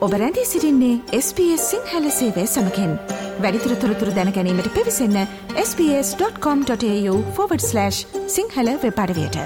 ඔබ 0.00 0.12
රැඳී 0.12 0.46
සිරින්නේ 0.46 1.00
SBS 1.16 1.64
සිංහල 1.70 2.10
සේවය 2.18 2.46
සමකෙන් 2.46 2.92
වැඩිතුර 3.44 3.74
තොරතුර 3.82 4.10
දැනැනීමට 4.18 4.68
පිවිසන්න 4.76 5.18
ps.com.ta/ 5.56 7.90
සිංහල 8.36 8.70
වෙපඩවයට 8.84 9.36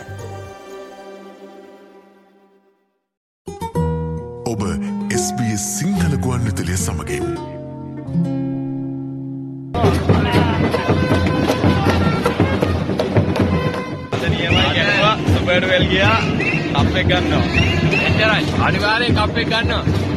ඔබ 4.53 4.63
SBS 5.19 5.67
සිංහල 5.81 6.17
ගුවන්විතලය 6.19 6.77
සමගින් 6.77 7.27
සුපර්ඩ් 15.35 15.65
වෙල් 15.69 15.85
ගියා 15.91 16.19
කප් 16.75 16.97
එක 16.97 17.07
ගන්නවා. 17.07 17.45
එච්චරයි. 18.07 18.45
අනිවාර්යෙන් 18.67 19.15
කප් 19.15 19.37
එක 19.39 19.49
ගන්නවා. 19.49 20.04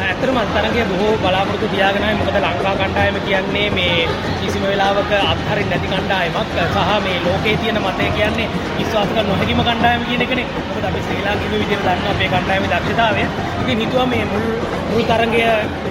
ඇත්තටම 0.00 0.38
තරගය 0.54 0.84
බොහෝ 0.90 1.14
බලාපොරොත්තු 1.22 1.68
තියාගෙනයි 1.74 2.14
මොකද 2.20 2.38
ලංකා 2.38 2.74
කණ්ඩායම 2.80 3.16
කියන්නේ 3.26 3.68
මේ 3.76 4.08
කිසිම 4.40 4.64
වෙලාවක 4.70 5.12
අත්හරින්න 5.22 5.70
නැති 5.72 5.92
කණ්ඩායමක් 5.92 6.56
සහ 6.66 6.90
මේ 7.06 7.18
ලෝකයේ 7.26 7.56
තියෙන 7.62 7.80
මතය 7.84 8.08
කියන්නේ 8.16 8.48
විශ්වාස 8.78 9.10
කර 9.14 9.26
නොහැකිම 9.28 9.60
කණ්ඩායම 9.68 10.02
කියන 10.08 10.22
එකනේ. 10.26 10.46
මොකද 10.68 10.84
අපි 10.88 11.00
ශ්‍රී 11.06 11.22
ලාංකික 11.26 11.50
විදිහට 11.52 11.86
දන්නවා 11.86 12.12
අපේ 12.14 12.28
කණ්ඩායමේ 12.34 12.70
දක්ෂතාවය. 12.74 13.24
ඉතින් 13.62 13.78
හිතුවා 13.82 14.06
මේ 14.12 14.24
මුල් 14.32 14.46
මුල් 14.90 15.02
තරගය 15.10 15.42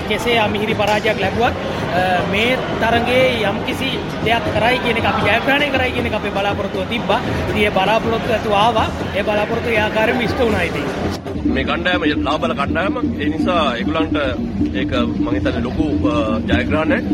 කෙසේ 0.09 0.37
අමිහිරි 0.39 0.75
පරාජයක් 0.81 1.19
ලැබුවත් 1.23 1.55
මේ 2.31 2.51
තරගයේ 2.81 3.27
යම්කිසි 3.51 3.89
දෙයක් 4.25 4.45
කරයි 4.55 4.77
කියන 4.83 4.99
එක 5.01 5.09
අපි 5.11 5.21
ජයග්‍රහණය 5.27 5.67
කරයි 5.75 5.91
කියන 5.95 6.09
එක 6.09 6.17
අපේ 6.19 6.33
බලාපොරොත්තුව 6.37 6.89
තිබ්බා. 6.93 7.21
ඉතින් 7.49 7.63
ඒ 7.63 7.75
බලාපොරොත්තු 7.77 8.33
ඇතුව 8.33 8.53
ආවා. 8.63 8.87
ඒ 9.15 9.23
බලාපොරොත්තු 9.23 9.69
ඒ 9.69 9.81
ආකාරයෙන්ම 9.85 10.21
ඉෂ්ට 10.21 10.39
වුණා 10.39 10.65
ඉතින්. 10.69 10.85
මේ 11.55 11.63
කණ්ඩායම 11.63 12.03
ලාබල 12.27 12.53
කණ්ඩායම 12.59 12.95
ඒ 13.21 13.29
නිසා 13.33 13.63
ඒගොල්ලන්ට 13.97 14.75
ඒක 14.79 14.91
මම 14.93 15.27
හිතන්නේ 15.35 15.63
ලොකු 15.67 15.85
ජයග්‍රහණයක්. 16.49 17.05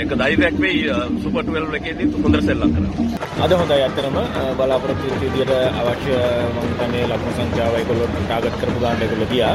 ඒක 0.00 0.10
ධෛර්යයක් 0.20 0.56
වෙයි 0.62 0.82
සුපර් 1.22 1.42
12 1.44 1.76
එකේදී 1.78 2.08
හොඳට 2.22 2.46
සෙල්ලම් 2.48 2.70
කරනවා. 2.74 3.06
අද 3.44 3.52
හොඳයි 3.60 3.82
ඇත්තටම 3.86 4.16
බලාපොරොත්තු 4.58 5.06
විදියට 5.22 5.52
අවශ්‍ය 5.80 6.12
මම 6.54 6.58
හිතන්නේ 6.70 7.04
ලකුණු 7.10 7.32
සංඛ්‍යාව 7.38 7.74
ඒගොල්ලෝ 7.80 8.08
ටාගට් 8.14 8.56
කරපු 8.60 8.78
ගානට 8.84 9.02
ඒගොල්ලෝ 9.04 9.30
ගියා. 9.32 9.54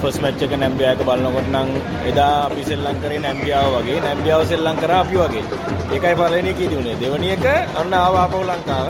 ෆස් 0.00 0.16
මැච් 0.22 0.42
එක 0.44 0.54
නැම්බියා 0.62 0.94
එක 0.94 1.02
බලනකොට 1.08 1.48
නම් 1.54 1.68
එදා 2.10 2.34
අපි 2.46 2.62
සෙල්ලම් 2.70 2.96
කරේ 3.02 3.20
නැම්බියාව 3.26 3.68
වගේ 3.74 3.98
නැම්බියාව 4.06 4.42
සෙල්ලම් 4.52 4.76
කරා 4.82 5.00
අපි 5.04 5.16
වගේ. 5.22 5.44
ඒකයි 5.94 6.14
පළවෙනි 6.20 6.50
එකේදී 6.54 6.80
උනේ. 6.82 6.96
දෙවෙනි 7.02 7.28
එක 7.36 7.46
අන්න 7.80 7.94
ආව 8.00 8.14
ආපහු 8.22 8.42
ලංකාව. 8.50 8.88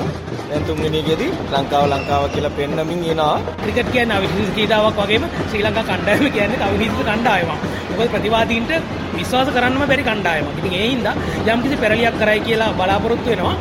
දැන් 0.55 0.67
තුන්වෙනි 0.67 0.99
එකේදී 1.03 1.31
ලංකාව 1.53 1.85
ලංකාව 1.93 2.25
කියලා 2.35 2.57
පෙන්නමින් 2.59 3.01
එනවා. 3.13 3.37
ක්‍රිකට් 3.63 3.89
කියන්නේ 3.95 4.19
අවිහිංසක 4.19 4.53
ක්‍රීඩාවක් 4.57 4.99
වගේම 5.01 5.25
ශ්‍රී 5.49 5.63
ලංකා 5.67 5.85
කණ්ඩායම 5.89 6.27
කියන්නේ 6.37 6.67
අවිහිංසක 6.67 7.01
කණ්ඩායමක්. 7.01 7.65
මොකද 7.91 8.13
ප්‍රතිවාදීන්ට 8.15 8.73
විශ්වාස 9.17 9.49
කරන්නම 9.57 9.83
බැරි 9.91 10.05
කණ්ඩායමක්. 10.09 10.53
ඉතින් 10.59 10.77
ඒ 10.81 10.87
හින්දා 10.87 11.15
යම්කිසි 11.49 11.77
පෙරලියක් 11.77 12.19
කරයි 12.21 12.41
කියලා 12.47 12.71
බලාපොරොත්තු 12.79 13.31
වෙනවා. 13.31 13.57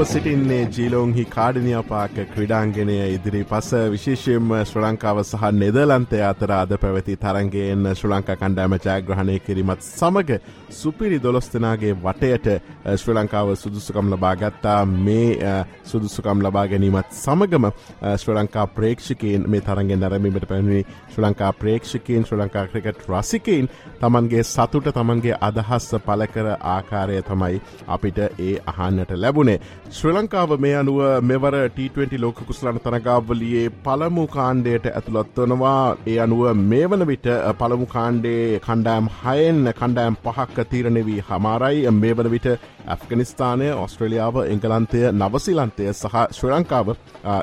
අප 0.00 0.06
සිටින්නේ 0.06 0.60
ජීලෝන්හි 0.66 1.24
කාඩනියපාක 1.26 2.14
ක්‍රඩාංගෙනය 2.28 2.94
ඉදිරි 3.06 3.40
පස 3.44 3.66
විශේෂයෙන්ම 3.90 4.52
ශ්‍ර 4.60 4.80
ලංකාව 4.80 5.18
සහ 5.22 5.42
නෙදලන්තය 5.54 6.20
අතර 6.24 6.52
අද 6.54 6.70
පැවති 6.76 7.16
තරන්ගේෙන් 7.18 7.88
ශ්‍ර 7.90 8.08
ලංකා 8.08 8.36
කණ්ඩෑම 8.36 8.76
ජයග්‍රහණය 8.78 9.34
කිරීමත් 9.40 9.84
සමඟ 9.88 10.32
සුපිරි 10.70 11.18
දොළොස්තනාගේ 11.18 11.98
වටයට 11.98 12.48
ශ්‍ර 12.94 13.12
ලංකාව 13.14 13.52
සුදුසුකම් 13.56 14.08
ලබා 14.08 14.32
ගත්තා 14.36 14.78
මේ 14.86 15.52
සුදුසුකම් 15.84 16.40
ලබා 16.40 16.64
ගැනීමත් 16.66 17.12
සමගම 17.14 17.68
ශ්‍ර 18.14 18.34
ලංකා 18.34 18.66
ප්‍රේක්ෂකයෙන් 18.70 19.46
මේ 19.46 19.60
තරගෙන් 19.62 19.94
නැරමීමට 19.98 20.48
පැමිණි 20.48 20.82
ශ්‍ර 21.10 21.26
ලංකා 21.26 21.52
ප්‍රේක්ෂකයෙන් 21.54 22.24
ශ්‍ර 22.24 22.38
ලංකා 22.38 22.64
ක්‍රිකට් 22.68 23.04
රසිකයින් 23.10 23.68
තමන්ගේ 24.00 24.46
සතුට 24.46 24.90
තමන්ගේ 24.94 25.36
අදහස්ස 25.42 25.92
පලකර 26.00 26.50
ආකාරය 26.70 27.22
තමයි 27.24 27.62
අපිට 27.88 28.24
ඒ 28.40 28.56
අහන්නට 28.66 29.16
ලැබුණේ. 29.18 29.60
ශ්‍ර 29.90 30.10
ලංකාව 30.12 30.52
මේ 30.54 30.74
අනුව 30.74 30.98
මෙවර 31.22 31.54
T20 31.68 32.18
ලෝක 32.20 32.40
කුසලන 32.40 32.76
තරගාවලියේ 32.78 33.72
පළමු 33.80 34.24
කාණ්ඩයට 34.28 34.84
ඇතුළත් 34.88 35.38
වනවා. 35.38 35.96
ඒ 36.06 36.18
අනුව 36.18 36.42
මේ 36.64 36.84
වන 36.86 37.02
විට 37.04 37.26
පළමු 37.58 37.88
කාණ්ඩේ 37.88 38.60
කණ්ඩෑම් 38.60 39.08
හයෙන් 39.16 39.58
කණ්ඩෑම් 39.72 40.18
පහක් 40.24 40.66
තීරණවී 40.66 41.24
හමාරයි. 41.28 41.90
මේ 41.92 42.14
වන 42.14 42.30
විට 42.30 42.46
ඇෆ්ගනිස්ථානය 42.86 43.70
ඔස්ට්‍රලියාව 43.74 44.38
එංගලන්තය 44.44 45.00
නවසිලන්තය 45.12 45.88
සහ 45.92 46.16
ශ්‍ර 46.30 46.52
ලංකාව 46.52 46.92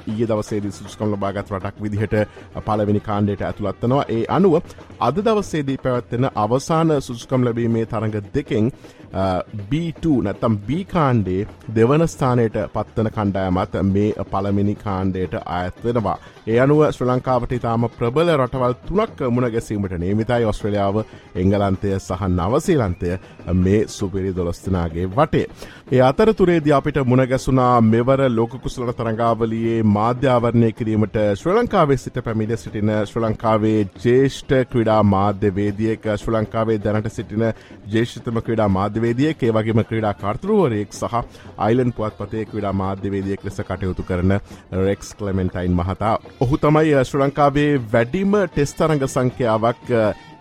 ඊය 0.08 0.26
දවසේදී 0.26 0.72
සුස්කම් 0.74 1.10
ලබාගත් 1.10 1.52
රටක් 1.52 1.84
විදිහට 1.84 2.16
පලවෙනි 2.66 3.02
කාණ්ඩයට 3.02 3.44
ඇතුළත්වනවා 3.44 4.06
ඒ 4.10 4.24
අනුව 4.30 4.56
අද 5.02 5.20
දවස්සේදී 5.22 5.78
පැවත්වෙන 5.80 6.30
අවසාන 6.38 6.96
සුස්කම් 7.02 7.44
ලැබීමේ 7.44 7.86
තරඟ 7.88 8.18
දෙකෙන් 8.34 8.72
B2 9.66 10.22
නැත්තම් 10.22 10.58
B 10.60 10.84
කාණ්ඩේ 10.86 11.48
දෙවන 11.76 12.08
ස්ථානයට 12.08 12.58
පත්වන 12.74 13.10
කණ්ඩායමත් 13.10 13.78
මේ 13.86 14.26
පළමිනි 14.26 14.76
කාණ්ඩයට 14.78 15.38
අයත් 15.48 15.84
වෙනවා. 15.84 16.18
ඒ 16.48 16.60
අනුව 16.60 16.84
ශ්‍ර 16.88 17.08
ලංකාවට 17.08 17.52
ඉතාම 17.54 17.88
ප්‍රබල 17.92 18.30
රටවල් 18.36 18.76
තුනක් 18.84 19.24
මුණ 19.30 19.52
ගැසීමට 19.52 19.98
නේමිතයි 19.98 20.46
ඔස්ට්‍රලියාව 20.46 21.02
එංගලන්තය 21.36 21.94
සහ 21.98 22.28
නවසීලන්තය 22.30 23.18
මේ 23.56 23.82
සුපිරි 23.90 24.34
දොළස්තනාගේ 24.34 25.08
වටේ. 25.10 25.48
ඒ 25.90 26.02
අතරතුරේදී 26.02 26.74
අපිට 26.74 26.98
මුණගැසුනා 27.06 27.82
මෙවර 27.84 28.22
ලෝකුසලන 28.30 28.94
තරඟාවලියේ 28.94 29.84
මාධ්‍යාවරණය 29.90 30.72
කිරීමට 30.74 31.18
ශ්‍ර 31.34 31.54
ලංකාවේ 31.54 31.98
සිට 31.98 32.20
පැමිණ 32.22 32.58
සිටින 32.58 32.92
ශ්‍ර 33.02 33.22
ලංකාවේ 33.22 33.80
ජේෂ්ඨ 34.02 34.56
ක්‍රඩා 34.68 35.02
මාධ්‍යවේදියක 35.06 36.08
ශ්‍ර 36.16 36.34
ලංකාවේ 36.34 36.80
දැනට 36.80 37.12
සිටින 37.12 37.46
ජේෂතම 37.88 38.42
ක්‍රඩා 38.42 38.70
මාධ්‍යවේදියෙක් 38.98 39.44
ඒ 39.44 39.52
වගේම 39.52 39.82
ක්‍රඩා 39.84 40.14
කර්තරුවරයෙක් 40.14 40.94
සහ 40.94 41.16
අයිලන් 41.58 41.92
පුවත්පතේ 41.92 42.46
ක්‍රඩා 42.46 42.74
මාධ්‍යවේදියෙක් 42.74 43.44
ලෙස 43.44 43.60
කටයුතු 43.62 44.04
කරන 44.04 44.34
රෙක්ස් 44.88 45.14
කලමෙන්ටයින් 45.16 45.74
මහතා. 45.74 46.16
ඔහු 46.42 46.58
තමයි 46.58 46.94
ශ්‍ර 47.02 47.22
ලංකාවේ 47.22 47.72
වැඩිම 47.94 48.34
ටෙස්තරඟ 48.48 49.06
සංඛ්‍යාවක් 49.08 49.94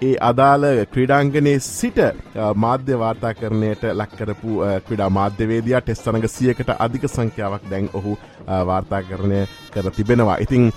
ඒ 0.03 0.17
අදාළ 0.21 0.65
ක්‍රඩාංගනයේ 0.93 1.59
සිට 1.61 1.99
මාධ්‍ය 2.57 2.97
වාර්තා 2.99 3.35
කරණයට 3.35 3.85
ලක්කරපු 3.93 4.57
ක්‍රඩා 4.89 5.11
මාධ්‍යවේදයා 5.11 5.81
ටෙස්තරඟ 5.81 6.27
සියකට 6.29 6.71
අධික 6.79 7.07
සංඛ්‍යාවක් 7.09 7.65
දැන් 7.71 7.89
ඔහු 7.95 8.17
වාර්තා 8.47 9.01
කරණය 9.03 9.39
කර 9.75 9.91
තිබෙනවා. 9.91 10.37
ඉතිං 10.39 10.73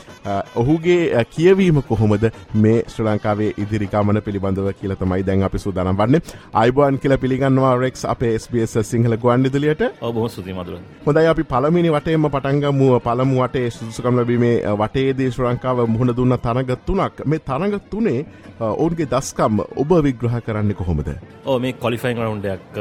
ඔහුගේ 0.55 1.25
කියවීම 1.31 1.81
කොහොමද 1.81 2.23
මේ 2.55 2.77
ශ්‍ර 2.87 3.03
ලංකාවේ 3.05 3.49
ඉදිරිකාමන 3.57 4.21
පිළිබඳව 4.21 4.69
කියලතමයි 4.81 5.25
දැන් 5.25 5.43
අපි 5.43 5.59
සූදානම් 5.59 5.97
වන්නේ. 5.97 6.21
අයිබෝන් 6.53 6.99
කියල 6.99 7.17
පිළිගන්නවා 7.17 7.75
රෙක්ස් 7.75 8.05
අපේ 8.05 8.33
ස්පේස් 8.39 8.77
සිංහල 8.83 9.17
ගුවන්නිදලියට 9.17 9.83
ඔබහ 10.01 10.21
සුතිමදුර 10.29 10.79
හොඳයි 11.05 11.27
අපි 11.33 11.43
පළමිනි 11.45 11.93
වටේම 11.97 12.29
පටන්ගමුව 12.29 12.95
පළමු 13.01 13.43
වටේ 13.43 13.67
සුදුසකම් 13.71 14.21
ලබීමේ 14.21 14.55
වටේදී 14.77 15.29
ශ්‍ර 15.31 15.49
ලංකාව 15.49 15.85
මුහුණ 15.87 16.15
දුන්න 16.15 16.39
තරග 16.39 16.79
තුනක්. 16.87 17.25
මේ 17.25 17.39
තරග 17.41 17.79
තුනේ 17.91 18.25
ඔවුන්ගේ 18.61 19.08
දස්කම් 19.11 19.59
ඔබ 19.75 19.91
විග්‍රහ 20.05 20.35
කරන්න 20.45 20.73
කොහොමද? 20.75 21.09
ඕ 21.45 21.57
මේ 21.59 21.73
කොලිෆයින් 21.75 22.17
රවුන්ඩයක් 22.17 22.79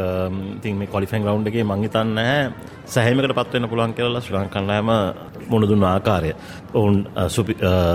තින් 0.63 0.79
මේ 0.79 0.93
කොලිෆයින් 0.95 1.25
රවුන්ඩගේ 1.25 1.65
මංහිතන්න 1.65 2.19
සැහමකට 2.87 3.35
පත්වන්න 3.39 3.71
පුළුවන් 3.71 3.95
කරලා 3.95 4.23
ශ්‍රං 4.23 4.51
කන්නෑම 4.55 4.91
මුණදුන්න 5.49 5.85
ආකාරය. 5.85 6.33
ඔවුන් 6.71 7.07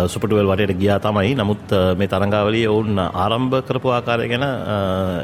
සුපටුවල් 0.07 0.47
වටයට 0.47 0.77
ගියා 0.77 0.99
තමයි. 0.99 1.35
නමුත් 1.35 1.73
මේ 1.97 2.07
තරංගාවලිය 2.07 2.67
ඔවුන් 2.67 2.99
ආරම්භ 2.99 3.61
කරපු 3.63 3.89
ආකාරය 3.89 4.27
ගැන 4.27 4.45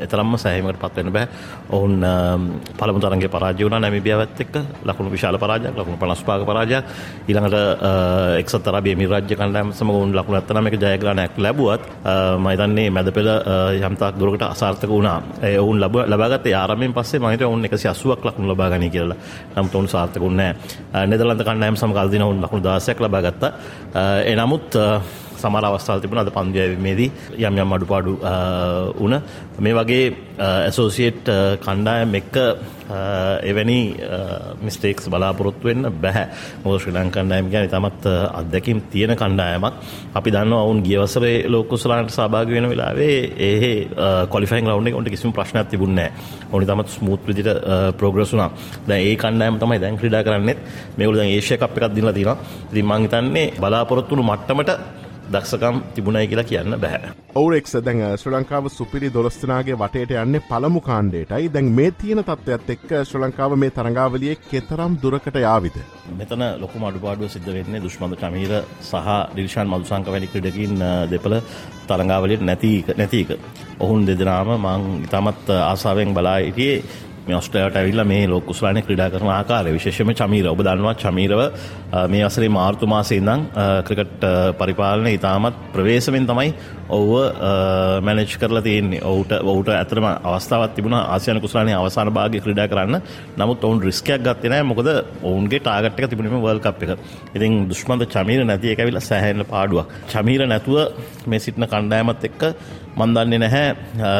එතරම්ම 0.01 0.37
සැහමකට 0.37 0.79
පත්වෙන 0.79 1.11
බෑ. 1.11 1.27
ඔවුන් 1.69 2.05
පළමු 2.77 2.99
තරගේ 2.99 3.29
පරාජය 3.29 3.63
වුණ 3.63 3.81
නැමිබියාවත් 3.81 4.41
එක් 4.41 4.53
ලකුණු 4.83 5.11
විශාල 5.11 5.37
පරාජයක් 5.37 5.73
ලකුණු 5.73 5.97
පනස්පාක 5.97 6.45
පරාජයක්. 6.45 6.83
ඊළඟට 7.27 7.55
එක්සත් 8.39 8.61
තරබේ 8.61 8.95
මිරාජ්‍ය 8.95 9.35
කණ්ඩෑම 9.35 9.73
සම 9.73 9.89
ඔවුන් 9.89 10.13
ලකුණු 10.13 10.39
ඇත්තනම 10.39 10.67
එක 10.67 10.77
ජයග්‍රහණයක් 10.77 11.37
ලැබුවත් 11.37 11.81
මයිතන්නේ 12.39 12.89
මැද 12.89 13.11
පෙළ 13.11 13.29
යම්තාක් 13.79 14.15
දුරකට 14.15 14.43
අසාර්ථක 14.43 14.89
වුණා. 14.89 15.21
ඒ 15.41 15.57
ඔවුන් 15.57 15.79
ලබ 15.79 15.95
ලබගත් 16.05 16.53
ආරමෙන් 16.53 16.93
පස්සේ 16.93 17.19
මහිත 17.19 17.41
ඔවුන් 17.41 17.65
එකසි 17.65 17.87
අසුවක් 17.87 18.25
ලකුණු 18.25 18.53
ලබාගනි 18.53 18.89
කියලා. 18.89 19.17
නමුත් 19.55 19.75
ඔවුන් 19.75 19.87
සාර්ථකුන්නෑ 19.87 21.07
නෙදරලන්ත 21.07 21.43
කණ්ඩෑම් 21.43 21.75
සමකල්දින 21.75 22.18
ඔවුන් 22.21 22.41
ලකුණු 22.43 22.63
දාසයක් 22.63 22.99
ලබාගත්තා 22.99 23.51
එනමුත් 24.25 24.75
සමර 25.41 25.65
අවස්ථාව 25.65 26.01
තිබුණ. 26.01 26.19
අද 26.19 26.31
පන්දයමේදී 26.31 27.11
යම් 27.39 27.55
යම් 27.57 27.73
අඩුපාඩු 27.73 28.13
වන 28.99 29.15
මේ 29.59 29.73
වගේ 29.73 30.03
ඇසෝසිේට් 30.39 31.25
කණ්ඩායම් 31.59 32.13
එක්ක 32.15 32.35
එවැනි 33.43 33.79
මිස්ටේක්ස් 34.61 35.09
බලාපොරොත්තු 35.09 35.67
වෙන්න 35.67 35.89
බැහැ. 35.95 36.25
මොද 36.63 36.79
ශ්‍රී 36.79 36.95
ලංකණ්ඩායම් 36.95 37.51
ගැන 37.51 37.69
තමත් 37.69 38.05
අත්දැකින් 38.33 38.81
තියෙන 38.83 39.13
කණ්ඩායමක්. 39.13 39.73
අපි 40.13 40.31
දන්න 40.31 40.53
ඔවුන් 40.55 40.83
ගියවසරේ 40.83 41.35
ලෝකුසලාන්ට 41.47 42.11
සභාග 42.11 42.49
වෙන 42.49 42.69
වෙලාවේ 42.69 43.17
ඒ 43.39 43.73
කොලිෆයින් 44.29 44.65
ලවන්් 44.65 44.93
ොට 44.93 45.09
කිසිම 45.09 45.33
ප්‍රශ්නයක් 45.33 45.69
තිබුණේ 45.69 46.09
ඕනි 46.51 46.65
තමත් 46.65 46.89
ස්මූත් 46.89 47.21
විදිට 47.23 47.49
ප්‍රෝග්‍රසුනා 47.97 48.49
ද 48.87 48.91
ඒ 48.99 49.15
කණ්ඩායම 49.15 49.59
තමයි 49.59 49.79
දැන් 49.79 49.97
ක්‍රඩා 49.97 50.23
කරන්නෙත්. 50.23 50.59
මේවුල 50.97 51.19
ඒශය 51.19 51.57
අප 51.57 51.77
එකක් 51.77 51.93
දිලා 51.95 52.13
තින 52.13 52.27
දිමංහිතන්නේ 52.73 53.53
බලාපොරොත්තුණු 53.59 54.23
මට්ටමට 54.23 54.98
දක්ෂකම් 55.29 55.75
තිබුණයි 55.95 56.27
කියලා 56.27 56.45
කියන්න 56.45 56.75
බැහැ. 56.77 57.11
ඔවුරෙක් 57.35 57.67
දැන් 57.79 58.01
ශ්‍ර 58.11 58.31
ලංකාව 58.31 58.69
සුපිරි 58.69 59.09
දොස්තනාගේ 59.13 59.75
වටේට 59.75 60.13
යන්නේ 60.17 60.41
පළමු 60.49 60.81
කාණ්ඩේටයි 60.81 61.49
දැන් 61.49 61.71
මේ 61.71 61.91
තියෙන 61.93 62.23
තත්ත්වයක්ත් 62.23 62.69
එක්ක 62.69 62.93
ශ්‍ර 63.01 63.21
ලංකාව 63.21 63.57
මේ 63.57 63.71
තරංගාවලිය 63.71 64.35
කෙතරම් 64.43 64.97
දුරකට 65.03 65.37
යාවිද. 65.37 65.77
මෙතන 66.17 66.45
ලොකු 66.59 66.79
මඩුපාඩුව 66.79 67.29
සිද්ධ 67.29 67.51
වෙන්නේ 67.53 67.81
දුෂ්මඳ 67.81 68.17
චමීර 68.17 68.53
සහ 68.81 69.09
ඩිරිෂාන් 69.33 69.69
මදුසංක 69.69 70.07
වැනි 70.07 70.27
ක්‍රඩකින් 70.27 70.75
දෙපළ 71.11 71.37
තරංගාවලට 71.87 72.41
නැතික 72.43 72.95
නැතික. 72.97 73.29
ඔහුන් 73.79 74.07
දෙදනාම 74.07 74.49
මං 74.57 75.05
ඉතාමත් 75.05 75.53
ආසාාවෙන් 75.63 76.13
බලා 76.13 76.37
ඉටියේ 76.43 76.83
මේ 77.29 77.37
ඔස්ට්‍රේලියාවට 77.37 77.77
ඇවිල්ලා 77.77 78.05
මේ 78.05 78.27
ලෝක 78.27 78.45
කුසලානේ 78.45 78.83
ක්‍රීඩා 78.83 79.09
කරන 79.09 79.31
ආකාරය 79.31 79.73
විශේෂයෙන්ම 79.73 80.13
චමීර 80.15 80.47
ඔබ 80.47 80.61
දන්නවා 80.61 80.95
චමීරව 80.95 81.41
මේ 82.07 82.23
වසරේ 82.23 82.49
මාර්තු 82.51 82.87
මාසයේ 82.87 83.21
ඉඳන් 83.21 83.45
ක්‍රිකට් 83.87 84.27
පරිපාලනය 84.59 85.13
ඉතාමත් 85.13 85.61
ප්‍රවේශමෙන් 85.73 86.27
තමයි 86.27 86.53
ඔව්ව 86.89 87.11
මැනේජ් 88.01 88.35
කරලා 88.35 88.61
තියෙන්නේ. 88.61 89.01
ඔහුට 89.03 89.31
ඔහුට 89.43 89.69
ඇත්තටම 89.69 90.07
අවස්ථාවක් 90.23 90.73
තිබුණා 90.75 91.03
ආසියානු 91.07 91.41
කුසලානේ 91.41 91.75
අවසාන 91.75 92.11
භාගයේ 92.11 92.41
ක්‍රීඩා 92.41 92.67
කරන්න. 92.67 93.01
නමුත් 93.37 93.63
ඔවුන් 93.63 93.81
රිස්කයක් 93.81 94.21
ගත්තේ 94.21 94.49
නැහැ. 94.49 94.63
මොකද 94.63 94.89
ඔවුන්ගේ 95.23 95.61
ටාගට් 95.61 95.99
එක 95.99 96.09
තිබුණේ 96.09 96.41
වර්ල්ඩ් 96.41 96.65
කප් 96.65 96.81
එක. 96.85 96.91
ඉතින් 97.35 97.69
දුෂ්මන්ත 97.69 98.05
චමීර 98.07 98.43
නැති 98.43 98.73
එක 98.73 98.79
ඇවිල්ලා 98.79 99.03
සෑහෙන 99.03 99.45
පාඩුවක්. 99.45 99.87
චමීර 100.09 100.47
නැතුව 100.47 100.77
මේ 101.27 101.39
සිටින 101.39 101.67
කණ්ඩායමත් 101.67 102.23
එක්ක 102.23 102.41
මන් 102.97 103.13
දන්නේ 103.15 103.39
නැහැ 103.39 103.67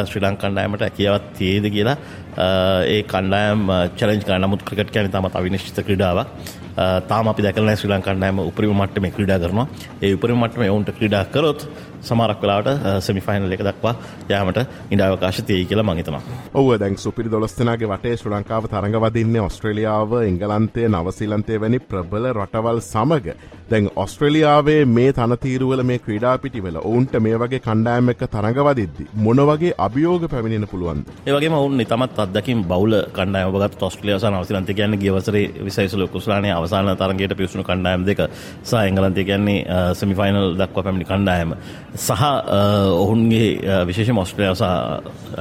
ශ්‍රී 0.06 0.24
ලංකණ්ඩායමට 0.24 0.84
ඇකියාවක් 0.84 1.26
තියේද 1.38 1.66
කියලා 1.70 1.98
ඒ 2.40 3.04
කණ්ඩායම් 3.04 3.62
චලෙන්ජ් 4.00 4.22
uh, 4.22 4.26
කරන 4.28 4.46
නමුත් 4.46 4.64
ක්‍රිකට් 4.68 4.94
කියන්නේ 4.96 5.12
තාමත් 5.12 5.36
අවිනිශ්චිත 5.36 5.80
ක්‍රීඩාවක්. 5.86 6.28
තාම 7.08 7.28
අපි 7.28 7.44
දැකලා 7.44 7.66
නැහැ 7.66 7.80
ශ්‍රී 7.80 7.92
ලංකණ්ඩායම 7.92 8.40
උපරිම 8.42 8.74
මට්ටමේ 8.74 9.12
ක්‍රීඩා 9.12 9.40
කරනවා. 9.40 9.68
ඒ 10.02 10.14
උපරිම 10.14 10.38
මට්ටමේ 10.38 10.70
ඔවුන්ට 10.70 10.92
ක්‍රීඩා 10.92 11.24
කරොත් 11.28 11.68
සමරක් 12.02 12.42
වෙලාට 12.42 12.68
සෙමිෆයිනල් 13.02 13.52
එක 13.52 13.62
දක්වා 13.62 13.96
යාමට 14.30 14.60
ඉඩාවකාශ 14.92 15.42
තියයි 15.44 15.66
කියලා 15.66 15.84
මං 15.84 15.98
හිතනවා. 15.98 16.22
ඔව් 16.54 16.72
දැන් 16.80 16.98
සුපිරි 16.98 17.32
දොළොස්දෙනාගේ 17.32 17.90
වටේ 17.90 18.18
ශ්‍රී 18.18 18.34
ලංකාව 18.34 18.68
තරඟවදින්නේ 18.68 19.42
ඔස්ට්‍රේලියාව, 19.42 20.14
එංගලන්තය, 20.24 20.88
නවසීලන්තය 20.90 21.62
වැනි 21.62 21.80
ප්‍රබල 21.82 22.30
රටවල් 22.34 22.80
සමග. 22.82 23.36
දැන් 23.70 23.90
ඔස්ට්‍රේලියාවේ 23.96 24.86
මේ 24.88 25.14
තනතීරුවල 25.14 25.84
මේ 25.84 26.00
ක්‍රීඩා 26.00 26.38
පිටිවල 26.38 26.80
ඔවුන්ට 26.82 27.20
මේ 27.20 27.36
වගේ 27.38 27.60
කණ්ඩායම් 27.60 28.10
එක්ක 28.10 28.24
තරඟවදිද්දි 28.28 29.10
මොන 29.18 29.44
වගේ 29.44 29.74
අභියෝග 29.80 30.30
පැමිණෙන 30.30 30.68
පුළුවන්ද? 30.68 31.12
ඒ 31.22 31.34
වගේම 31.34 31.54
ඔවුන් 31.54 31.86
තමත් 31.86 32.20
අත්දැකීම් 32.20 32.64
බහුල 32.66 32.96
කණ්ඩායම් 33.14 33.52
ඔබගත් 33.52 33.84
ඔස්ට්‍රේලියාව 33.84 34.22
සහ 34.22 34.32
නවසීලන්තය 34.32 34.74
කියන්නේ 34.74 35.00
ගිය 35.00 35.12
වසරේ 35.12 35.46
26 35.60 36.08
කුසලානේ 36.10 36.56
අවසාන 36.70 36.96
තරගයට 36.96 37.34
පිවිසුණු 37.34 37.64
කණ්ඩායම් 37.64 38.06
දෙක. 38.06 38.20
සහ 38.64 38.74
එංගලන්තය 38.82 39.24
කියන්නේ 39.24 39.94
සෙමිෆයිනල් 39.94 40.56
දක්වා 40.56 40.84
පැමිණි 40.84 41.06
කණ්ඩායම. 41.06 41.54
සහ 41.98 42.24
ඔවුන්ගේ 42.96 43.48
විශේෂ 43.86 44.12
මොස්ට්‍රයා 44.12 44.54
සහ 44.54 44.66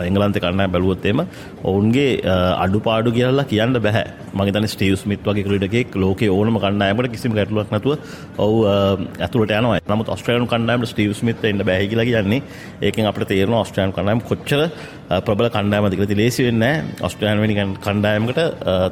එංගලන්ත 0.01 0.37
කරන්න 0.37 0.73
බැලුවොත්තේම 0.73 1.25
ඔවුන්ගේ 1.65 2.11
අඩුපාඩු 2.57 3.13
කියල්ලා 3.13 3.45
කියන්න 3.45 3.77
බැහැ. 3.79 4.07
මගතන 4.35 4.67
ස්ටේව් 4.67 4.97
ස්මිත් 4.97 5.23
වගේ 5.23 5.45
ක්‍රඩකෙක් 5.45 5.97
ලෝක 5.97 6.23
ඕනම 6.29 6.59
කණ්ඩායමට 6.59 7.11
කිසිම 7.11 7.33
ගැටලුවක් 7.33 7.71
නැතුව 7.71 7.99
ඔවු 8.39 8.59
ඇතුළට 8.67 9.53
යනවා. 9.53 9.81
නමුත් 9.89 10.09
ඔස්ට්‍රේලන් 10.09 10.47
කණ්ඩායමට 10.47 10.93
ස්ටේව් 10.93 11.13
ස්මිත් 11.15 11.45
එන්න 11.45 11.65
බැහි 11.65 11.89
කියලා 11.89 12.05
කියන්නේ 12.05 12.43
ඒකෙන් 12.83 13.07
අපට 13.07 13.29
තේරෙන 13.29 13.55
ඔස්ට්‍රේලන් 13.55 13.93
කණ්ඩායම 13.93 14.23
කොච්චර 14.23 14.61
ප්‍රබල 15.19 15.49
කණ්ඩායමද 15.49 15.93
කියලා. 15.93 16.09
ඉතින් 16.09 16.19
ලේසි 16.19 16.45
වෙන්නේ 16.45 16.75
නැහැ. 16.75 17.07
ඔස්ට්‍රේලියානු 17.07 17.43
වෙනි 17.45 17.55
කණ්ඩායමකට 17.79 18.41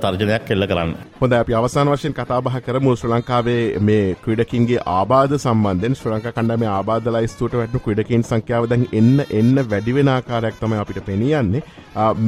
තර්ජනයක් 0.02 0.50
එල්ල 0.50 0.66
කරන්න. 0.66 0.96
හොඳයි 1.16 1.38
අපි 1.38 1.54
අවසාන 1.54 1.88
වශයෙන් 1.88 2.14
කතා 2.26 2.42
බහ 2.44 2.56
කරමු 2.66 2.92
ශ්‍රී 2.98 3.10
ලංකාවේ 3.12 3.80
මේ 3.88 4.04
ක්‍රීඩකින්ගේ 4.22 4.78
ආබාධ 4.92 5.34
සම්බන්ධයෙන් 5.36 5.94
ශ්‍රී 5.98 6.12
ලංකා 6.12 6.32
කණ්ඩායමේ 6.36 6.70
ආබාධ 6.70 7.08
ලයිස්තුවට 7.16 7.56
වැටෙන 7.58 7.82
ක්‍රීඩකින් 7.84 8.24
සංඛ්‍යාව 8.28 8.64
දැන් 8.72 8.86
එන්න 9.00 9.20
එන්න 9.40 9.60
වැඩි 9.72 9.94
වෙන 9.98 10.10
ආකාරයක් 10.14 10.56
තමයි 10.60 10.80
අපිට 10.82 11.00
පෙනී 11.08 11.34
යන්නේ. 11.40 11.62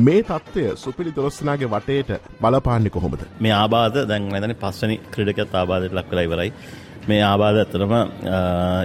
මේ 0.06 0.20
තත්ත්වය 0.28 0.66
සුපිලි 0.82 1.14
දොළොස්නාගේ 1.16 1.70
වටේට 1.74 2.12
බලපාන්නේ 2.42 2.94
කොහොමද? 2.96 3.24
මේ 3.40 3.54
ආබාධ 3.62 3.98
දැන් 4.10 4.28
මම 4.28 4.36
හිතන්නේ 4.38 4.60
පස්වෙනි 4.62 5.00
ක්‍රීඩකයාත් 5.14 5.58
ආබාධයට 5.62 5.98
ලක් 5.98 6.10
වෙලා 6.12 6.26
ඉවරයි. 6.28 6.52
මේ 7.08 7.20
ආබාධ 7.32 7.58
ඇත්තටම 7.64 7.96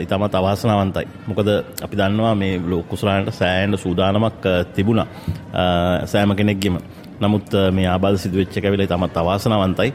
ඉතාමත් 0.06 0.40
අවාසනාවන්තයි. 0.42 1.08
මොකද 1.30 1.54
අපි 1.86 1.96
දන්නවා 2.02 2.36
මේ 2.42 2.60
ලෝක 2.72 2.90
කුසලානට 2.92 3.32
සෑහෙන 3.42 3.78
සූදානමක් 3.86 4.52
තිබුණා. 4.76 5.08
සෑම 6.12 6.36
කෙනෙක්ගෙම. 6.42 6.78
නමුත් 7.24 7.50
මේ 7.72 7.88
ආබාධ 7.88 8.18
සිදුවෙච්ච 8.18 8.58
එක 8.60 8.68
වෙලේ 8.74 8.88
තමත් 8.88 9.18
අවාසනාවන්තයි. 9.18 9.90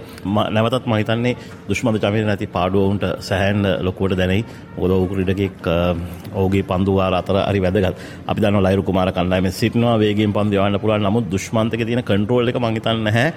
නැවතත් 0.51 0.87
මම 0.87 0.97
හිතන්නේ 1.01 1.37
දුෂ්මන්ත 1.69 2.01
චමිර 2.05 2.25
නැති 2.25 2.47
පාඩුවවුන්ට 2.57 3.05
සෑහෙන 3.21 3.61
ලොකුවට 3.81 4.19
දැනෙයි. 4.21 4.45
මොකද 4.77 4.91
ඔහු 4.91 5.07
ක්‍රීඩකෙක් 5.13 5.69
ඔහුගේ 6.35 6.65
පන්දු 6.71 6.93
වාර 6.99 7.15
අතර 7.21 7.37
හරි 7.43 7.61
වැදගත්. 7.61 7.97
අපි 8.27 8.41
දන්නවා 8.41 8.67
ලයිරු 8.67 8.83
කුමාර 8.83 9.09
කණ්ඩායමේ 9.11 9.53
සිටිනවා 9.53 9.97
වේගයෙන් 9.99 10.33
පන්දු 10.33 10.55
යවන්න 10.59 10.81
පුළුවන්. 10.83 11.07
නමුත් 11.09 11.31
දුෂ්මන්තකේ 11.31 11.89
තියෙන 11.89 12.03
කන්ට්‍රෝල් 12.03 12.49
එක 12.49 12.59
මම 12.59 12.75
හිතන්නේ 12.75 13.05
නැහැ 13.07 13.29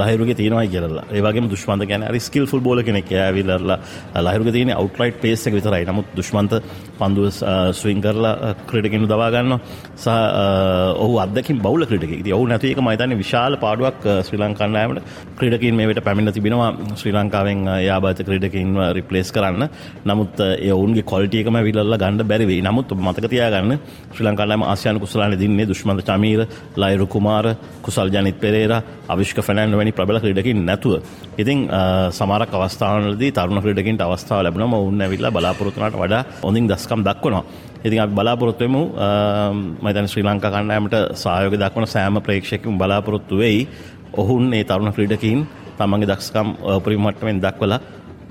ලහිරුගේ 0.00 0.34
තියෙනවයි 0.34 0.68
කියලා. 0.68 1.04
ඒ 1.10 1.22
වගේම 1.22 1.50
දුෂ්මන්ත 1.50 1.82
කියන්නේ 1.84 2.10
හරි 2.10 2.20
ස්කිල්ෆුල් 2.20 2.60
බෝලර් 2.60 2.82
කෙනෙක්. 2.82 3.12
එයා 3.12 3.26
ඇවිල්ලා 3.28 3.78
ලහිරුගේ 4.26 4.52
තියෙන 4.52 4.70
අවුට්රයිට් 4.72 5.20
පේස් 5.20 5.46
එක 5.46 5.54
විතරයි. 5.54 5.84
නමුත් 5.84 6.06
දුෂ්මන්ත 6.16 6.52
පන්දුව 6.98 7.26
ස්විං 7.72 8.00
කරලා 8.00 8.54
ක්‍රීඩකින් 8.68 9.08
දවා 9.08 9.30
ගන්නවා. 9.30 9.60
සහ 9.96 10.08
ඔහු 10.98 11.14
අත්දැකීම් 11.24 11.58
බහුල 11.58 11.86
ක්‍රීඩකෙක්. 11.86 12.20
ඉතින් 12.22 12.34
ඔහු 12.34 12.46
නැති 12.46 12.67
එක 12.72 12.78
මම 12.78 12.90
හිතන්නේ 12.90 13.18
විශාල 13.18 13.56
පාඩුවක් 13.56 14.06
ශ්‍රී 14.26 14.40
ලංකාවට 14.40 15.02
ක්‍රීඩකින් 15.38 15.74
මේ 15.74 15.88
වෙට 15.90 16.00
පැමිණ 16.04 16.32
තිබෙනවා 16.32 16.70
ශ්‍රී 16.96 17.14
ලංකාවෙන් 17.14 17.60
යාබාධ 17.80 18.22
ක්‍රීඩකින්ව 18.22 18.78
රිප්ලේස් 18.98 19.32
කරන්න. 19.32 19.64
නමුත් 20.06 20.40
ඒ 20.40 20.72
ඔවුන්ගේ 20.72 21.04
ක්වලිටි 21.04 21.42
එකම 21.42 21.58
විලල්ලා 21.68 21.98
ගන්න 21.98 22.28
බැරි 22.30 22.46
වෙයි. 22.46 22.62
නමුත් 22.62 22.94
මතක 22.98 23.30
තියාගන්න 23.30 23.78
ශ්‍රී 24.14 24.28
ලංකාවේ 24.28 24.58
ආසියානු 24.64 25.00
කුසලානේ 25.00 25.38
දින්නේ 25.38 25.68
දුෂ්මන්ත 25.68 26.02
චමීර, 26.02 26.40
ලයිරු 26.76 27.06
කුමාර, 27.06 27.46
කුසල් 27.82 28.08
ජනිත් 28.08 28.40
පෙරේරා, 28.40 28.82
අවිෂ්ක 29.08 29.40
ෆර්නෑන්ඩෝ 29.40 29.78
වැනි 29.78 29.92
ප්‍රබල 29.92 30.20
ක්‍රීඩකින් 30.20 30.64
නැතුව. 30.64 31.02
ඉතින් 31.38 31.68
සමහරක් 32.10 32.52
අවස්ථාවලදී 32.54 33.32
තරුණ 33.32 33.62
ක්‍රීඩකින්ට 33.64 34.02
අවස්ථාව 34.02 34.44
ලැබුණම 34.44 34.74
ඔවුන් 34.74 35.00
ඇවිල්ලා 35.00 35.30
බලාපොරොත්තු 35.30 35.78
වුණාට 35.78 35.98
වඩා 35.98 36.22
හොඳින් 36.42 36.68
දස්කම් 36.68 37.02
දක්වනවා. 37.04 37.44
ඉතින් 37.80 38.00
අපි 38.00 38.14
බලාපොරොත්තු 38.14 38.64
වෙමු 38.64 38.82
මම 38.90 39.86
හිතන්නේ 39.86 40.08
ශ්‍රී 40.08 40.24
ලංකා 40.24 40.50
කණ්ඩායමට 40.50 40.96
සහයෝගය 41.14 41.56
දක්වන 41.56 41.86
සෑම 41.86 42.18
ප්‍රේක්ෂකෙකුම 42.48 42.78
බලාපොරොත්තු 42.78 43.36
වෙයි. 43.36 43.68
ඔවුන් 44.14 44.44
මේ 44.44 44.64
තරුණ 44.64 44.92
ක්‍රීඩකයින් 44.92 45.40
තමන්ගේ 45.78 46.08
දක්ෂකම් 46.08 46.48
උපරිම 46.68 47.02
මට්ටමින් 47.02 47.40
දක්වලා 47.40 47.80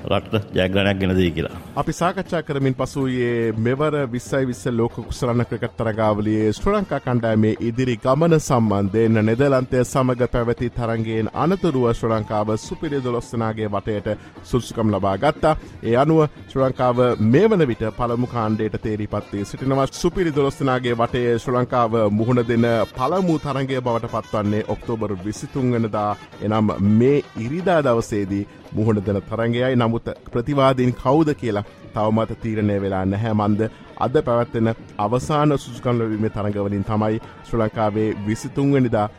රටට 0.09 0.53
ජයග්‍රහණයක් 0.53 0.99
ගෙන 0.99 1.11
දෙයි 1.11 1.31
කියලා. 1.31 1.57
අපි 1.75 1.93
සාකච්ඡා 1.93 2.41
කරමින් 2.43 2.75
පසුයේ 2.75 3.53
මෙවර 3.59 3.95
විස්සයි 4.07 4.47
විස්ස 4.47 4.65
ලෝක 4.71 4.95
කුසලන්න 4.97 5.45
ක්‍රිකට් 5.45 5.77
තරගාවලියේ 5.77 6.53
ශ්‍රී 6.53 6.75
ලංකා 6.75 6.99
කණ්ඩායමේ 6.99 7.53
ඉදිරි 7.61 7.95
ගමන 7.97 8.39
සම්බන්ධයෙන් 8.39 9.19
නෙදර්ලන්තය 9.21 9.83
සමග 9.83 10.29
පැවති 10.29 10.69
තරගයෙන් 10.71 11.31
අනතුරුව 11.35 11.87
ශ්‍රී 11.93 12.13
ලංකාව 12.13 12.53
සුපිරි 12.57 13.01
දොළොස්සනාගේ 13.01 13.69
වටයට 13.69 14.07
සුදුසුකම් 14.43 14.91
ලබා 14.91 15.17
ගත්තා. 15.17 15.55
ඒ 15.83 15.97
අනුව 15.97 16.21
ශ්‍රී 16.43 16.65
ලංකාව 16.65 17.03
මේ 17.27 17.47
වන 17.47 17.67
විට 17.67 17.83
පළමු 17.97 18.27
කාණ්ඩයට 18.27 18.79
තේරීපත් 18.79 19.33
වී 19.33 19.45
සිටිනවා 19.45 19.87
සුපිරි 19.93 20.35
දොළොස්සනාගේ 20.35 20.95
වටේ 20.95 21.37
ශ්‍රී 21.37 21.57
ලංකාව 21.57 21.99
මුහුණ 22.11 22.43
දෙන 22.43 22.67
පළමු 22.93 23.39
තරගය 23.39 23.81
බවට 23.81 24.13
පත්වන්නේ 24.15 24.63
ඔක්තෝබර් 24.69 25.15
23 25.17 25.71
වෙනිදා 25.73 26.11
එනම් 26.41 26.71
මේ 26.93 27.23
ඉරිදා 27.37 27.81
දවසේදී 27.83 28.47
මුහුණ 28.73 29.03
දෙන 29.05 29.21
තරගයයි 29.23 29.75
නමුත් 29.75 30.09
ප්‍රතිවාදීන් 30.31 30.95
කවුද 30.95 31.33
කියලා 31.35 31.65
තවමත 31.95 32.41
තීරණය 32.41 32.81
වෙලා 32.81 33.05
නැහැ 33.05 33.33
මන්ද. 33.33 33.69
අද 33.99 34.15
පැවත්වෙන 34.25 34.69
අවසාන 34.97 35.57
සුසුකන්ලවීම 35.57 36.25
තරඟවලින් 36.29 36.83
තමයි 36.83 37.21
ශ්‍ර 37.43 37.57
ලංකාවේ 37.57 38.09
විසිතුන්වනිදා 38.27 39.09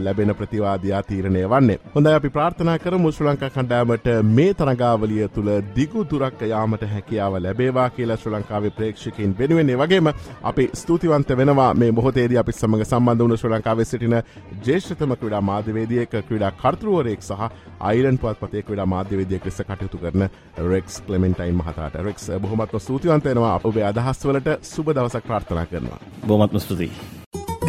ලැබෙන 0.00 0.34
ප්‍රතිවාදයා 0.34 1.02
තීරණය 1.02 1.44
වන්නේ. 1.44 1.78
හොඳ 1.94 2.06
අපි 2.08 2.30
ප්‍රාර්ථනා 2.30 2.78
කර 2.78 2.98
මුශ්‍ර 2.98 3.26
ලංකා 3.26 3.50
කණ්ඩෑමට 3.50 4.08
මේ 4.30 4.54
තරගාවලිය 4.54 5.28
තුළ 5.28 5.50
දිගු 5.76 6.04
දුරක් 6.04 6.42
යාමට 6.44 6.86
හැකියාව 6.94 7.38
ලැබේවා 7.38 7.88
කියලා 7.90 8.16
ශ්‍ර 8.16 8.32
ලංකාවේ 8.32 8.72
ප්‍රේක්ෂකින් 8.72 9.36
වෙනුවෙන්නේ 9.38 9.78
වගේම 9.78 10.12
අපි 10.44 10.68
ස්තුතිවන්ත 10.74 11.36
වෙනවා 11.36 11.70
මේ 11.74 11.92
බොහෝතේද 11.92 12.36
අපි 12.36 12.52
සමඟ 12.54 12.84
සම්බන්ධ 12.84 13.24
වුණ 13.24 13.36
ශ්‍ර 13.36 13.52
ලංකාවේ 13.52 13.84
සිටින 13.84 14.18
ජේෂ්ඨතම 14.66 15.14
ක්‍රඩා 15.14 15.42
මාධ්‍යවේදියක 15.42 16.18
ක්‍රඩා 16.22 16.52
කර්තෘුවරෙක් 16.54 17.22
සහ 17.22 17.46
අයිරන් 17.82 18.18
පත් 18.18 18.36
පතේ 18.42 18.66
ක්‍රඩා 18.94 18.96
මාධ්‍යවේදියක් 18.96 19.44
ලෙස 19.44 19.58
කටයුතු 19.60 19.98
කරන 19.98 20.28
රෙක්ස් 20.58 21.02
කලමෙන්ටයින් 21.02 21.54
මහතාට 21.54 21.94
රෙක්ස් 21.96 22.30
බොහොමත්ම 22.40 22.78
ස්තුතිවන්තයනවා 22.78 23.54
අපේ 23.56 23.84
අදහස්වලට 23.84 24.48
සුබ 24.64 24.86
දවසක් 24.88 25.24
ප්‍රාර්ථනා 25.24 25.66
කරනවා. 25.66 25.98
බොමත්ම 26.26 26.58
ස්තුතියි. 26.58 26.92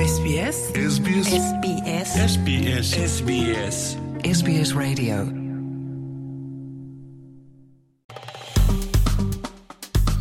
SBS 0.06 0.58
SBS 0.88 1.30
SBS 1.44 2.10
SBS 2.26 2.90
SBS 3.06 3.78
SBS 4.32 4.76
Radio 4.76 5.18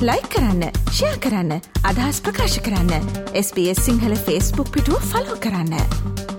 ලයි 0.03 0.23
කරන්න 0.29 0.63
ෂයා 0.91 1.17
කරන්න 1.19 1.53
අදහස් 1.85 2.21
ප්‍රකාශ 2.21 2.61
කරන්න 2.61 3.11
SBS 3.37 3.79
සිංහල 3.81 4.17
ෆස්බුක් 4.19 4.71
පිටුව 4.71 5.03
ෆලෝ 5.05 5.37
කරන්න. 5.39 6.34